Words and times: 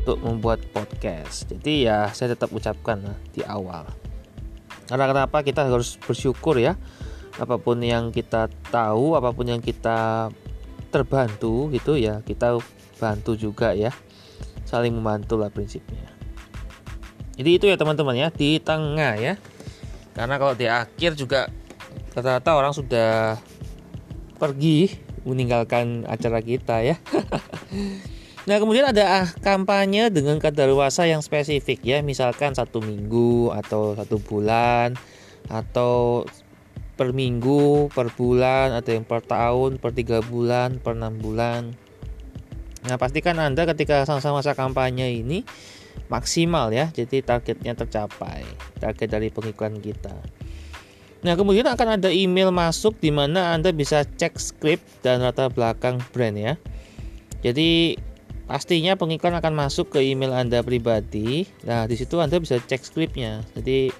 untuk 0.00 0.16
membuat 0.24 0.64
podcast. 0.72 1.44
Jadi 1.52 1.84
ya 1.84 2.08
saya 2.16 2.32
tetap 2.32 2.48
ucapkan 2.56 2.96
nah, 3.04 3.18
di 3.36 3.44
awal. 3.44 3.84
Karena 4.88 5.04
kenapa 5.06 5.44
kita 5.44 5.68
harus 5.68 6.00
bersyukur 6.00 6.56
ya. 6.56 6.80
Apa 7.36 7.60
pun 7.60 7.78
yang 7.84 8.08
kita 8.08 8.48
tahu, 8.72 9.14
apa 9.14 9.30
pun 9.36 9.46
yang 9.46 9.60
kita 9.60 10.32
terbantu 10.90 11.68
gitu 11.70 11.94
ya, 12.00 12.24
kita 12.24 12.58
bantu 12.96 13.36
juga 13.36 13.76
ya. 13.76 13.92
Saling 14.64 14.96
membantu 14.96 15.36
lah 15.36 15.52
prinsipnya. 15.52 16.08
Jadi 17.36 17.50
itu 17.60 17.64
ya 17.68 17.76
teman-teman 17.76 18.16
ya 18.16 18.28
di 18.32 18.56
tengah 18.56 19.20
ya. 19.20 19.36
Karena 20.16 20.34
kalau 20.40 20.56
di 20.56 20.64
akhir 20.66 21.14
juga 21.14 21.52
rata-rata 22.16 22.56
orang 22.56 22.72
sudah 22.72 23.36
pergi 24.40 24.96
meninggalkan 25.28 26.08
acara 26.08 26.40
kita 26.40 26.80
ya. 26.80 26.96
nah 28.50 28.58
kemudian 28.58 28.90
ada 28.90 29.22
ah, 29.22 29.28
kampanye 29.46 30.10
dengan 30.10 30.42
kadaluarsa 30.42 31.06
yang 31.06 31.22
spesifik 31.22 31.78
ya, 31.86 32.02
misalkan 32.02 32.50
satu 32.50 32.82
minggu 32.82 33.54
atau 33.54 33.94
satu 33.94 34.18
bulan 34.18 34.98
atau 35.46 36.26
per 36.98 37.14
minggu, 37.14 37.94
per 37.94 38.10
bulan, 38.10 38.74
ada 38.74 38.90
yang 38.90 39.06
per 39.06 39.22
tahun, 39.22 39.78
per 39.78 39.94
tiga 39.94 40.18
bulan, 40.18 40.82
per 40.82 40.98
enam 40.98 41.14
bulan. 41.22 41.70
Nah 42.90 42.98
pastikan 42.98 43.38
anda 43.38 43.62
ketika 43.70 44.02
sama-sama 44.02 44.42
masa 44.42 44.58
kampanye 44.58 45.22
ini 45.22 45.46
maksimal 46.10 46.74
ya, 46.74 46.90
jadi 46.90 47.22
targetnya 47.22 47.78
tercapai, 47.78 48.42
target 48.82 49.08
dari 49.14 49.30
pengiklan 49.30 49.78
kita. 49.78 50.18
Nah, 51.20 51.36
kemudian 51.36 51.68
akan 51.68 52.00
ada 52.00 52.08
email 52.08 52.48
masuk 52.48 52.96
di 52.96 53.12
mana 53.12 53.52
Anda 53.52 53.76
bisa 53.76 54.08
cek 54.08 54.40
script 54.40 55.04
dan 55.04 55.20
latar 55.20 55.52
belakang 55.52 56.00
brand 56.16 56.32
ya. 56.32 56.56
Jadi 57.44 58.00
pastinya 58.50 58.98
pengiklan 58.98 59.38
akan 59.38 59.54
masuk 59.54 59.94
ke 59.94 60.02
email 60.02 60.34
Anda 60.34 60.66
pribadi. 60.66 61.46
Nah, 61.62 61.86
di 61.86 61.94
situ 61.94 62.18
Anda 62.18 62.42
bisa 62.42 62.58
cek 62.58 62.82
scriptnya. 62.82 63.46
Jadi 63.54 63.94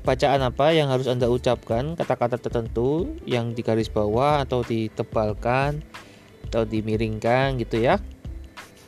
bacaan 0.00 0.40
apa 0.40 0.72
yang 0.72 0.88
harus 0.88 1.04
Anda 1.04 1.28
ucapkan, 1.28 2.00
kata-kata 2.00 2.40
tertentu 2.40 3.12
yang 3.28 3.52
di 3.52 3.60
garis 3.60 3.92
bawah 3.92 4.40
atau 4.40 4.64
ditebalkan 4.64 5.84
atau 6.48 6.64
dimiringkan 6.64 7.60
gitu 7.60 7.84
ya. 7.84 8.00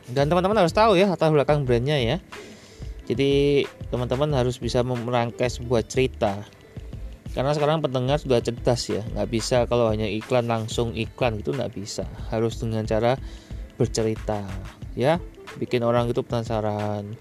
Dan 0.08 0.32
teman-teman 0.32 0.64
harus 0.64 0.72
tahu 0.72 0.96
ya 0.96 1.12
latar 1.12 1.28
belakang 1.28 1.68
brandnya 1.68 2.00
ya. 2.00 2.16
Jadi 3.04 3.68
teman-teman 3.92 4.32
harus 4.32 4.56
bisa 4.56 4.80
merangkai 4.80 5.52
sebuah 5.52 5.84
cerita 5.84 6.40
karena 7.32 7.56
sekarang 7.56 7.80
pendengar 7.80 8.20
sudah 8.20 8.44
cerdas 8.44 8.92
ya 8.92 9.00
nggak 9.16 9.28
bisa 9.32 9.64
kalau 9.64 9.88
hanya 9.88 10.04
iklan 10.04 10.52
langsung 10.52 10.92
iklan 10.92 11.40
itu 11.40 11.48
nggak 11.56 11.72
bisa 11.72 12.04
harus 12.28 12.60
dengan 12.60 12.84
cara 12.84 13.16
bercerita 13.80 14.44
ya 14.96 15.18
bikin 15.58 15.84
orang 15.84 16.08
itu 16.08 16.24
penasaran. 16.24 17.16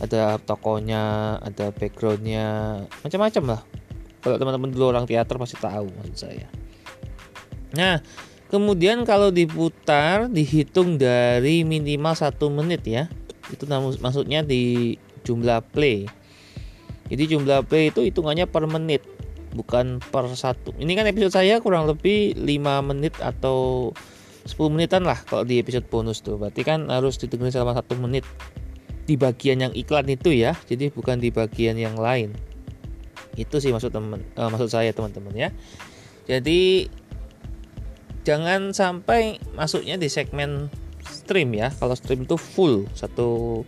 Ada 0.00 0.40
tokonya 0.40 1.36
ada 1.44 1.76
backgroundnya 1.76 2.80
macam-macam 3.04 3.44
lah. 3.56 3.60
Kalau 4.24 4.36
teman-teman 4.40 4.72
dulu 4.72 4.96
orang 4.96 5.04
teater 5.04 5.36
pasti 5.36 5.60
tahu 5.60 5.92
maksud 5.92 6.16
saya. 6.16 6.48
Nah 7.76 8.00
kemudian 8.48 9.04
kalau 9.04 9.28
diputar 9.28 10.32
dihitung 10.32 10.96
dari 10.96 11.62
minimal 11.68 12.16
satu 12.16 12.48
menit 12.48 12.82
ya. 12.88 13.12
Itu 13.52 13.68
maksudnya 13.68 14.40
di 14.40 14.96
jumlah 15.26 15.68
play. 15.74 16.08
Jadi 17.10 17.36
jumlah 17.36 17.66
play 17.66 17.90
itu 17.90 18.06
hitungannya 18.06 18.46
per 18.46 18.64
menit 18.70 19.02
bukan 19.52 19.98
per 19.98 20.30
satu. 20.32 20.70
Ini 20.78 20.94
kan 20.94 21.06
episode 21.10 21.34
saya 21.34 21.58
kurang 21.58 21.90
lebih 21.90 22.38
5 22.38 22.88
menit 22.88 23.18
atau 23.18 23.90
10 24.46 24.72
menitan 24.72 25.04
lah 25.04 25.20
kalau 25.28 25.44
di 25.44 25.60
episode 25.60 25.84
bonus 25.88 26.24
tuh. 26.24 26.40
Berarti 26.40 26.64
kan 26.64 26.88
harus 26.88 27.20
didengar 27.20 27.52
selama 27.52 27.76
satu 27.76 27.96
menit. 28.00 28.24
Di 29.04 29.18
bagian 29.18 29.58
yang 29.58 29.72
iklan 29.74 30.06
itu 30.06 30.30
ya 30.30 30.54
jadi 30.70 30.94
bukan 30.94 31.18
di 31.18 31.34
bagian 31.34 31.74
yang 31.74 31.98
lain. 31.98 32.32
Itu 33.34 33.58
sih 33.58 33.74
maksud 33.74 33.90
teman 33.90 34.22
uh, 34.38 34.48
maksud 34.48 34.70
saya 34.70 34.94
teman-teman 34.94 35.34
ya. 35.34 35.48
Jadi 36.30 36.86
jangan 38.22 38.70
sampai 38.70 39.42
masuknya 39.58 39.98
di 39.98 40.06
segmen 40.06 40.70
stream 41.04 41.52
ya. 41.58 41.74
Kalau 41.74 41.98
stream 41.98 42.24
itu 42.24 42.38
full 42.38 42.86
satu 42.94 43.62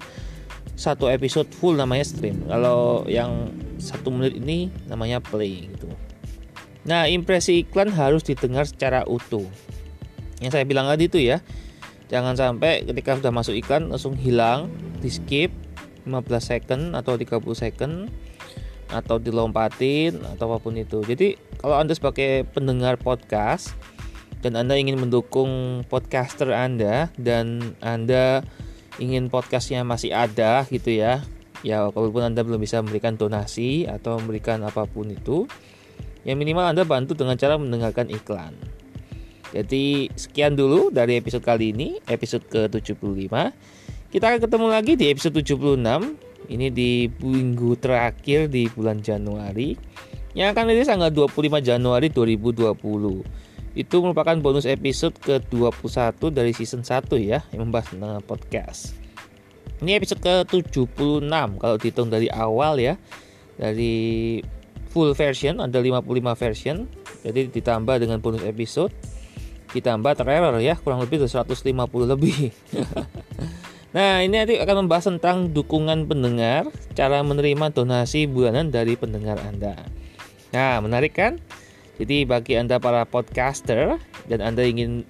satu 0.78 1.10
episode 1.10 1.50
full 1.52 1.74
namanya 1.74 2.06
stream. 2.06 2.46
Kalau 2.46 3.04
yang 3.10 3.50
satu 3.82 4.14
menit 4.14 4.38
ini 4.38 4.70
namanya 4.86 5.18
play 5.18 5.68
gitu. 5.74 5.90
Nah 6.86 7.10
impresi 7.10 7.66
iklan 7.66 7.90
harus 7.90 8.22
didengar 8.22 8.66
secara 8.66 9.02
utuh 9.10 9.46
yang 10.42 10.50
saya 10.50 10.66
bilang 10.66 10.90
tadi 10.90 11.06
itu 11.06 11.22
ya 11.22 11.38
jangan 12.10 12.36
sampai 12.36 12.84
ketika 12.84 13.16
sudah 13.16 13.32
masuk 13.32 13.54
iklan 13.56 13.88
langsung 13.88 14.18
hilang 14.18 14.68
di 15.00 15.08
skip 15.08 15.54
15 16.04 16.18
second 16.42 16.82
atau 16.98 17.14
30 17.14 17.40
second 17.54 18.10
atau 18.92 19.16
dilompatin 19.16 20.20
atau 20.36 20.52
apa 20.52 20.58
pun 20.60 20.76
itu. 20.76 21.00
Jadi 21.00 21.40
kalau 21.56 21.80
anda 21.80 21.96
sebagai 21.96 22.44
pendengar 22.52 23.00
podcast 23.00 23.72
dan 24.44 24.58
anda 24.58 24.76
ingin 24.76 25.00
mendukung 25.00 25.82
podcaster 25.88 26.52
anda 26.52 27.08
dan 27.16 27.72
anda 27.80 28.44
ingin 29.00 29.32
podcastnya 29.32 29.86
masih 29.86 30.12
ada 30.12 30.68
gitu 30.68 30.92
ya 30.92 31.24
ya 31.62 31.88
walaupun 31.88 32.26
anda 32.26 32.42
belum 32.42 32.58
bisa 32.58 32.82
memberikan 32.82 33.14
donasi 33.14 33.86
atau 33.86 34.18
memberikan 34.18 34.60
apa 34.66 34.84
pun 34.84 35.08
itu 35.08 35.46
yang 36.26 36.36
minimal 36.36 36.66
anda 36.66 36.82
bantu 36.82 37.14
dengan 37.14 37.38
cara 37.38 37.54
mendengarkan 37.54 38.10
iklan 38.10 38.52
jadi 39.52 40.08
sekian 40.16 40.56
dulu 40.56 40.88
dari 40.88 41.20
episode 41.20 41.44
kali 41.44 41.76
ini 41.76 42.00
episode 42.08 42.42
ke 42.48 42.66
75 42.72 43.28
kita 44.12 44.24
akan 44.28 44.40
ketemu 44.40 44.66
lagi 44.68 44.92
di 44.96 45.04
episode 45.12 45.36
76 45.36 45.76
ini 46.48 46.66
di 46.72 47.06
minggu 47.20 47.76
terakhir 47.78 48.48
di 48.48 48.66
bulan 48.72 49.04
Januari 49.04 49.76
yang 50.32 50.56
akan 50.56 50.72
rilis 50.72 50.88
tanggal 50.88 51.12
25 51.12 51.60
Januari 51.60 52.08
2020 52.08 52.72
itu 53.72 53.96
merupakan 54.04 54.36
bonus 54.36 54.68
episode 54.68 55.16
ke-21 55.24 56.20
dari 56.28 56.52
season 56.52 56.84
1 56.84 57.08
ya 57.24 57.40
yang 57.56 57.68
membahas 57.68 57.88
tentang 57.88 58.20
podcast. 58.24 58.92
Ini 59.80 59.96
episode 59.96 60.20
ke-76 60.20 61.24
kalau 61.56 61.76
dihitung 61.80 62.12
dari 62.12 62.28
awal 62.28 62.76
ya. 62.76 63.00
Dari 63.56 64.38
full 64.92 65.16
version 65.16 65.64
ada 65.64 65.80
55 65.80 66.04
version. 66.36 66.84
Jadi 67.24 67.48
ditambah 67.48 67.96
dengan 67.96 68.20
bonus 68.20 68.44
episode 68.44 68.92
ditambah 69.72 70.12
tererror 70.16 70.60
ya 70.60 70.76
kurang 70.76 71.00
lebih 71.00 71.24
150 71.24 71.64
lebih. 72.04 72.52
nah, 73.96 74.20
ini 74.20 74.36
nanti 74.36 74.60
akan 74.60 74.86
membahas 74.86 75.08
tentang 75.08 75.50
dukungan 75.50 76.04
pendengar, 76.06 76.68
cara 76.92 77.24
menerima 77.24 77.72
donasi 77.72 78.28
bulanan 78.28 78.68
dari 78.68 78.94
pendengar 78.96 79.40
Anda. 79.40 79.76
Nah, 80.52 80.84
menarik 80.84 81.16
kan? 81.16 81.40
Jadi 81.96 82.28
bagi 82.28 82.60
Anda 82.60 82.76
para 82.76 83.08
podcaster 83.08 83.96
dan 84.28 84.40
Anda 84.44 84.64
ingin 84.64 85.08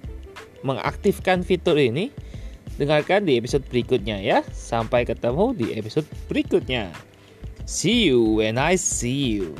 mengaktifkan 0.63 1.43
fitur 1.43 1.75
ini, 1.75 2.11
dengarkan 2.79 3.27
di 3.27 3.35
episode 3.35 3.67
berikutnya 3.67 4.23
ya. 4.23 4.39
Sampai 4.55 5.03
ketemu 5.03 5.51
di 5.55 5.75
episode 5.75 6.07
berikutnya. 6.31 6.91
See 7.63 8.11
you 8.11 8.39
when 8.39 8.59
I 8.59 8.75
see 8.75 9.39
you. 9.39 9.55